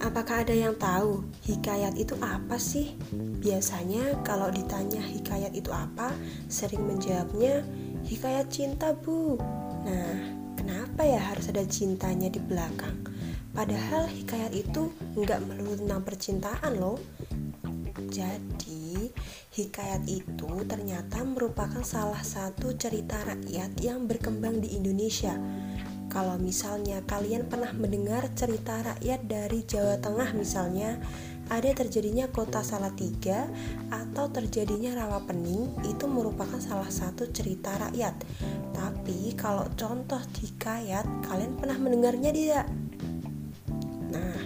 [0.00, 2.96] Apakah ada yang tahu hikayat itu apa sih?
[3.44, 6.16] Biasanya kalau ditanya hikayat itu apa,
[6.48, 7.60] sering menjawabnya
[8.08, 9.36] hikayat cinta bu.
[9.84, 10.16] Nah,
[10.56, 13.04] kenapa ya harus ada cintanya di belakang?
[13.52, 16.96] Padahal hikayat itu nggak melulu tentang percintaan loh.
[18.08, 19.12] Jadi,
[19.52, 25.36] hikayat itu ternyata merupakan salah satu cerita rakyat yang berkembang di Indonesia
[26.10, 30.98] kalau misalnya kalian pernah mendengar cerita rakyat dari Jawa Tengah misalnya
[31.50, 33.46] ada terjadinya kota Salatiga
[33.90, 38.14] atau terjadinya rawa pening itu merupakan salah satu cerita rakyat
[38.74, 42.66] tapi kalau contoh hikayat kalian pernah mendengarnya tidak?
[44.10, 44.38] Nah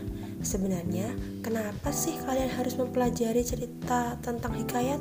[0.45, 1.13] sebenarnya
[1.45, 5.01] kenapa sih kalian harus mempelajari cerita tentang hikayat?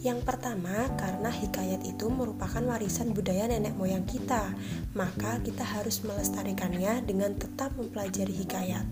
[0.00, 4.56] Yang pertama, karena hikayat itu merupakan warisan budaya nenek moyang kita,
[4.96, 8.88] maka kita harus melestarikannya dengan tetap mempelajari hikayat.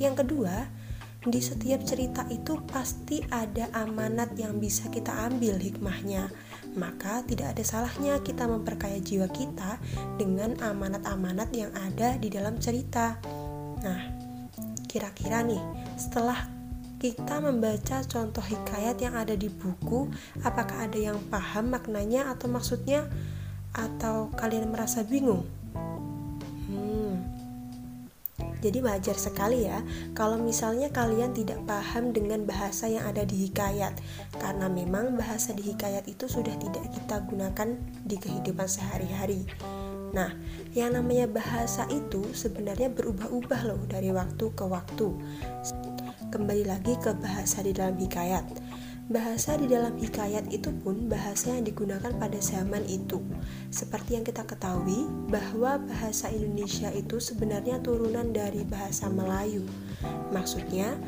[0.00, 0.64] Yang kedua,
[1.26, 6.32] di setiap cerita itu pasti ada amanat yang bisa kita ambil hikmahnya.
[6.72, 9.76] Maka tidak ada salahnya kita memperkaya jiwa kita
[10.16, 13.20] dengan amanat-amanat yang ada di dalam cerita.
[13.84, 14.00] Nah,
[14.88, 15.60] kira-kira nih,
[16.00, 16.55] setelah
[17.14, 20.10] kita membaca contoh hikayat yang ada di buku,
[20.42, 23.06] apakah ada yang paham maknanya atau maksudnya,
[23.70, 25.46] atau kalian merasa bingung?
[26.66, 27.22] Hmm,
[28.58, 29.78] jadi wajar sekali ya
[30.18, 33.94] kalau misalnya kalian tidak paham dengan bahasa yang ada di hikayat,
[34.42, 39.46] karena memang bahasa di hikayat itu sudah tidak kita gunakan di kehidupan sehari-hari.
[40.16, 40.32] Nah,
[40.72, 45.12] yang namanya bahasa itu sebenarnya berubah-ubah loh dari waktu ke waktu
[46.32, 48.44] kembali lagi ke bahasa di dalam hikayat.
[49.06, 53.22] Bahasa di dalam hikayat itu pun bahasa yang digunakan pada zaman itu.
[53.70, 59.62] Seperti yang kita ketahui bahwa bahasa Indonesia itu sebenarnya turunan dari bahasa Melayu.
[60.34, 60.98] Maksudnya,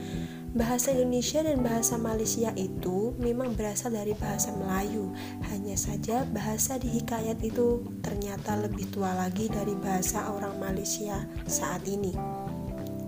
[0.57, 5.13] bahasa Indonesia dan bahasa Malaysia itu memang berasal dari bahasa Melayu.
[5.53, 11.85] Hanya saja bahasa di hikayat itu ternyata lebih tua lagi dari bahasa orang Malaysia saat
[11.85, 12.17] ini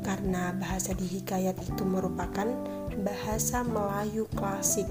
[0.00, 2.48] karena bahasa di hikayat itu merupakan
[3.04, 4.88] bahasa Melayu klasik.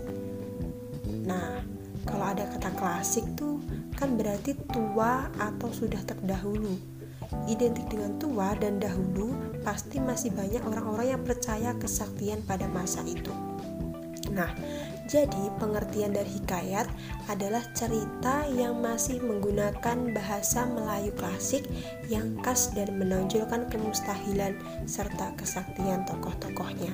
[1.26, 1.62] Nah,
[2.06, 3.62] kalau ada kata klasik tuh
[3.98, 6.99] kan berarti tua atau sudah terdahulu.
[7.46, 13.34] Identik dengan tua dan dahulu, pasti masih banyak orang-orang yang percaya kesaktian pada masa itu.
[14.30, 14.54] Nah,
[15.10, 16.86] jadi, pengertian dari hikayat
[17.26, 21.66] adalah cerita yang masih menggunakan bahasa Melayu klasik
[22.06, 24.54] yang khas dan menonjolkan kemustahilan
[24.86, 26.94] serta kesaktian tokoh-tokohnya.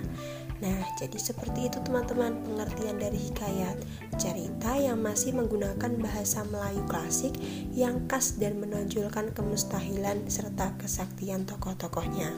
[0.64, 3.76] Nah, jadi seperti itu teman-teman pengertian dari hikayat.
[4.16, 7.36] Cerita yang masih menggunakan bahasa Melayu klasik
[7.76, 12.32] yang khas dan menonjolkan kemustahilan serta kesaktian tokoh-tokohnya.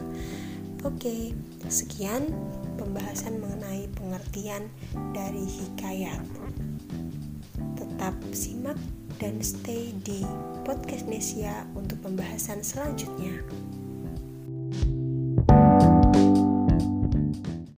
[0.81, 1.37] Oke,
[1.69, 2.33] sekian
[2.77, 4.69] pembahasan mengenai pengertian
[5.13, 6.21] dari hikayat.
[7.77, 8.77] Tetap simak
[9.17, 10.21] dan stay di
[10.65, 13.41] podcast Nesia untuk pembahasan selanjutnya.